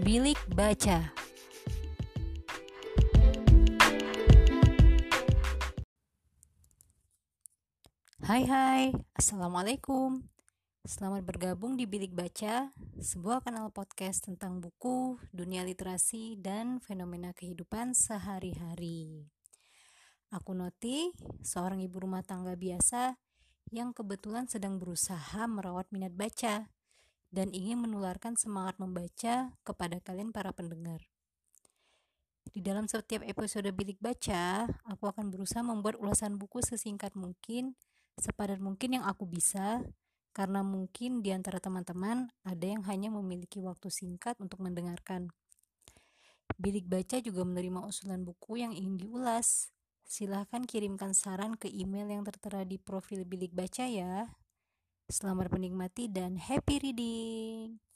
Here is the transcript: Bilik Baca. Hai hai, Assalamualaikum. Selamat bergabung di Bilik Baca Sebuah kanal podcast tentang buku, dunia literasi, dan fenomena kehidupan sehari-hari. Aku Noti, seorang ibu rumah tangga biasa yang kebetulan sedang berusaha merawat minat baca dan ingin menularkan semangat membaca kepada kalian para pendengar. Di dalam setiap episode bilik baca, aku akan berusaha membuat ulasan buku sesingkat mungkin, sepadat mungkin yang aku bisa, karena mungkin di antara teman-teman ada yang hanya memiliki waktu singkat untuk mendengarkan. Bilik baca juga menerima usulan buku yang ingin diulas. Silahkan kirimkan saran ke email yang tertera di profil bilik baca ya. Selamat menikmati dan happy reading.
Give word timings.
Bilik 0.00 0.40
Baca. 0.56 1.12
Hai 8.24 8.42
hai, 8.48 8.96
Assalamualaikum. 9.12 10.24
Selamat 10.88 11.20
bergabung 11.28 11.76
di 11.76 11.84
Bilik 11.84 12.16
Baca 12.16 12.72
Sebuah 12.96 13.44
kanal 13.44 13.68
podcast 13.76 14.24
tentang 14.24 14.64
buku, 14.64 15.20
dunia 15.36 15.68
literasi, 15.68 16.40
dan 16.40 16.80
fenomena 16.80 17.36
kehidupan 17.36 17.92
sehari-hari. 17.92 19.28
Aku 20.32 20.56
Noti, 20.56 21.12
seorang 21.44 21.84
ibu 21.84 22.00
rumah 22.00 22.24
tangga 22.24 22.56
biasa 22.56 23.20
yang 23.68 23.92
kebetulan 23.92 24.48
sedang 24.48 24.80
berusaha 24.80 25.44
merawat 25.44 25.92
minat 25.92 26.16
baca 26.16 26.72
dan 27.30 27.54
ingin 27.54 27.78
menularkan 27.78 28.34
semangat 28.34 28.76
membaca 28.82 29.54
kepada 29.62 30.02
kalian 30.02 30.34
para 30.34 30.50
pendengar. 30.50 31.06
Di 32.50 32.58
dalam 32.58 32.90
setiap 32.90 33.22
episode 33.22 33.70
bilik 33.70 34.02
baca, 34.02 34.66
aku 34.82 35.06
akan 35.06 35.30
berusaha 35.30 35.62
membuat 35.62 35.94
ulasan 36.02 36.34
buku 36.34 36.58
sesingkat 36.58 37.14
mungkin, 37.14 37.78
sepadat 38.18 38.58
mungkin 38.58 38.98
yang 38.98 39.04
aku 39.06 39.22
bisa, 39.22 39.86
karena 40.34 40.66
mungkin 40.66 41.22
di 41.22 41.30
antara 41.30 41.62
teman-teman 41.62 42.30
ada 42.42 42.66
yang 42.66 42.82
hanya 42.90 43.10
memiliki 43.10 43.62
waktu 43.62 43.86
singkat 43.90 44.34
untuk 44.42 44.62
mendengarkan. 44.62 45.30
Bilik 46.58 46.90
baca 46.90 47.22
juga 47.22 47.46
menerima 47.46 47.86
usulan 47.86 48.26
buku 48.26 48.58
yang 48.58 48.74
ingin 48.74 48.98
diulas. 48.98 49.70
Silahkan 50.02 50.66
kirimkan 50.66 51.14
saran 51.14 51.54
ke 51.54 51.70
email 51.70 52.10
yang 52.10 52.26
tertera 52.26 52.66
di 52.66 52.82
profil 52.82 53.22
bilik 53.22 53.54
baca 53.54 53.86
ya. 53.86 54.26
Selamat 55.10 55.50
menikmati 55.50 56.06
dan 56.06 56.38
happy 56.38 56.78
reading. 56.78 57.89